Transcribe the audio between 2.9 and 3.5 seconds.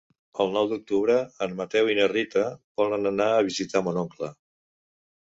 anar a